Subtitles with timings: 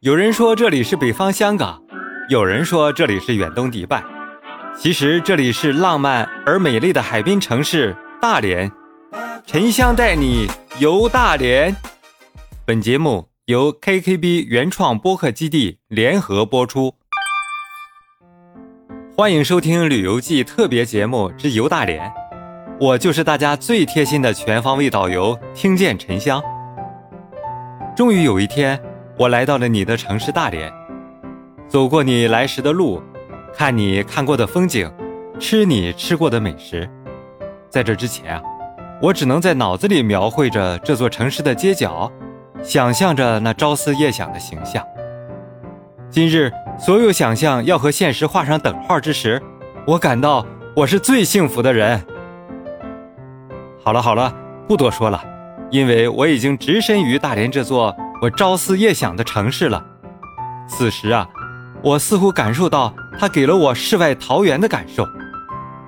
[0.00, 1.82] 有人说这里是北方香港，
[2.28, 4.00] 有人说这里是远东迪拜，
[4.76, 8.70] 其实这里是浪漫而美丽的海滨城市大连。
[9.44, 10.48] 沉香带你
[10.78, 11.74] 游大连。
[12.64, 16.94] 本节目由 KKB 原创播客基地联合播出。
[19.16, 22.08] 欢迎收听旅游季特别节目之游大连，
[22.78, 26.40] 我就是大家最贴心的全方位导游，听见沉香。
[27.96, 28.80] 终于有一天，
[29.18, 30.72] 我来到了你的城市大连，
[31.66, 33.02] 走过你来时的路，
[33.52, 34.88] 看你看过的风景，
[35.40, 36.88] 吃你吃过的美食。
[37.68, 38.42] 在这之前啊，
[39.02, 42.08] 我只能在脑子里描绘着这座城市的街角，
[42.62, 44.86] 想象着那朝思夜想的形象。
[46.08, 49.42] 今日，所有想象要和现实画上等号之时，
[49.84, 50.46] 我感到
[50.76, 52.00] 我是最幸福的人。
[53.82, 54.32] 好了好了，
[54.68, 55.20] 不多说了。
[55.70, 59.84] 因为我已经置身于大连这座我朝思夜想的城市了，
[60.66, 61.28] 此时啊，
[61.82, 65.06] 我似乎感受到它给了我世外桃源的感受。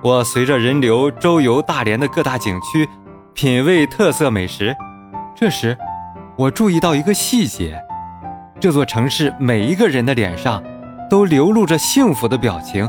[0.01, 2.87] 我随着人流周游大连的各大景区，
[3.33, 4.73] 品味特色美食。
[5.35, 5.77] 这时，
[6.37, 7.77] 我注意到一个细节：
[8.61, 10.63] 这座城市每一个人的脸上
[11.09, 12.87] 都流露着幸福的表情，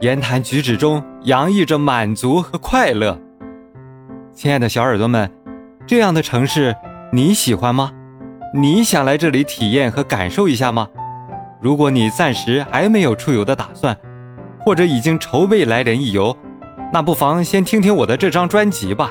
[0.00, 3.18] 言谈举止中洋溢着满足和快乐。
[4.34, 5.30] 亲爱的小耳朵们。
[5.84, 6.76] 这样的城市
[7.12, 7.90] 你喜欢吗？
[8.54, 10.86] 你想来这里体验和感受一下吗？
[11.58, 13.96] 如果你暂时还没有出游的打算，
[14.60, 16.36] 或者已经筹备来连一游，
[16.92, 19.10] 那不妨先听听我的这张专辑吧。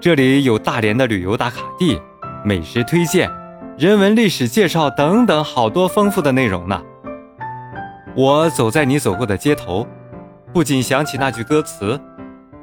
[0.00, 2.00] 这里有大连的旅游打卡地、
[2.44, 3.30] 美食推荐、
[3.78, 6.82] 人文历史介绍等等，好多丰富的内容呢。
[8.16, 9.86] 我走在你走过的街头，
[10.52, 12.00] 不禁想起那句歌词。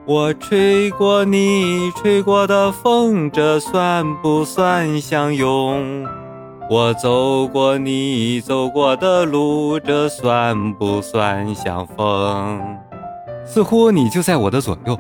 [0.08, 6.08] 我吹过你吹过的风，这算不算相拥？
[6.70, 12.58] 我走过你走过的路，这算不算相逢？
[13.46, 14.98] 似乎你就在我的左右。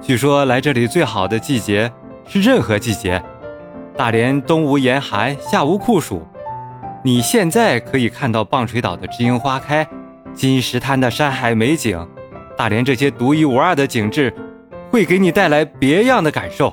[0.00, 1.90] 据说来这里最好的季节
[2.24, 3.20] 是任何季节。
[3.96, 6.22] 大连冬无严寒，夏无酷暑。
[7.02, 9.84] 你现在可以看到棒槌岛的知樱花开，
[10.32, 12.08] 金石滩的山海美景。
[12.56, 14.32] 大连这些独一无二的景致，
[14.90, 16.72] 会给你带来别样的感受。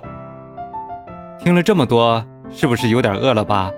[1.39, 3.71] 听了这么多，是不是有点饿了吧？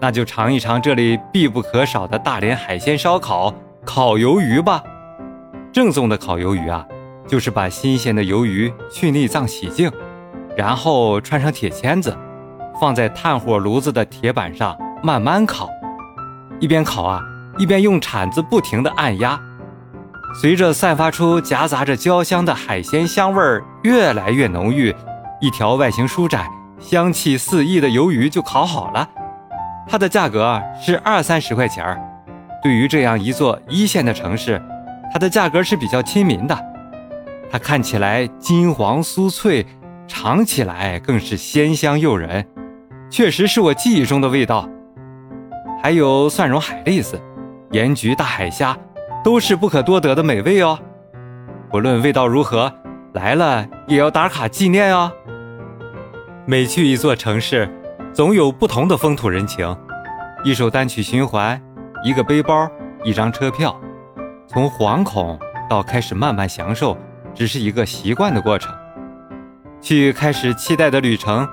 [0.00, 4.82] 那就尝一尝这里必不可少的大连海鲜烧烤、烤鱿鱼吧。
[5.72, 6.86] 正宗的烤鱿鱼啊，
[7.26, 9.90] 就是把新鲜的鱿鱼去内脏洗净，
[10.56, 12.16] 然后穿上铁签子，
[12.80, 15.68] 放在炭火炉子的铁板上慢慢烤，
[16.60, 17.20] 一边烤啊，
[17.58, 19.40] 一边用铲子不停地按压。
[20.34, 24.94] 随着散发出夹杂着焦香的海鲜香味儿越来越浓郁，
[25.40, 26.50] 一条外形舒展、
[26.80, 29.08] 香气四溢的鱿鱼就烤好了。
[29.88, 32.00] 它的价格是二三十块钱儿。
[32.62, 34.60] 对于这样一座一线的城市，
[35.12, 36.58] 它的价格是比较亲民的。
[37.50, 39.64] 它看起来金黄酥脆，
[40.08, 42.44] 尝起来更是鲜香诱人，
[43.08, 44.68] 确实是我记忆中的味道。
[45.80, 47.20] 还有蒜蓉海蛎子、
[47.70, 48.76] 盐焗大海虾。
[49.24, 50.78] 都是不可多得的美味哦，
[51.70, 52.70] 不论味道如何，
[53.14, 55.10] 来了也要打卡纪念哦。
[56.44, 57.66] 每去一座城市，
[58.12, 59.74] 总有不同的风土人情。
[60.44, 61.58] 一首单曲循环，
[62.04, 62.68] 一个背包，
[63.02, 63.74] 一张车票，
[64.46, 65.38] 从惶恐
[65.70, 66.94] 到开始慢慢享受，
[67.34, 68.70] 只是一个习惯的过程。
[69.80, 71.48] 去开始期待的旅程，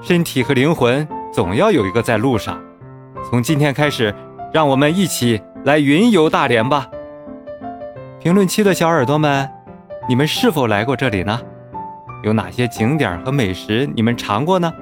[0.00, 2.56] 身体和灵魂总要有一个在路上。
[3.28, 4.14] 从今天开始，
[4.52, 6.86] 让我们一起来云游大连吧。
[8.26, 9.48] 评论区的小耳朵们，
[10.08, 11.40] 你们是否来过这里呢？
[12.24, 14.74] 有哪些景点和美食你们尝过呢？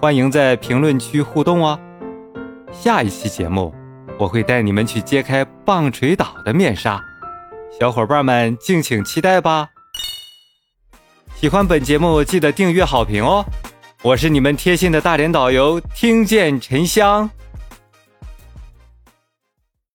[0.00, 1.76] 欢迎在评论区互动哦。
[2.70, 3.74] 下一期节目，
[4.20, 7.02] 我会带你们去揭开棒槌岛的面纱，
[7.76, 9.70] 小伙伴们敬请期待吧。
[11.34, 13.44] 喜欢本节目记得订阅好评哦。
[14.00, 17.28] 我是你们贴心的大连导游，听见沉香。